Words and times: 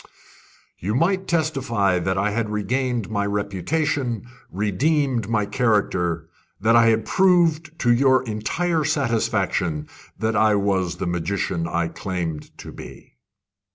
"You 0.79 0.95
might 0.95 1.27
testify 1.27 1.99
that 1.99 2.17
I 2.17 2.31
had 2.31 2.49
regained 2.49 3.07
my 3.11 3.23
reputation, 3.23 4.23
redeemed 4.51 5.29
my 5.29 5.45
character 5.45 6.27
that 6.59 6.75
I 6.75 6.87
had 6.87 7.05
proved 7.05 7.77
to 7.81 7.93
your 7.93 8.23
entire 8.23 8.83
satisfaction 8.83 9.87
that 10.17 10.35
I 10.35 10.55
was 10.55 10.95
the 10.95 11.05
magician 11.05 11.67
I 11.67 11.87
claimed 11.87 12.49
to 12.57 12.71
be." 12.71 13.13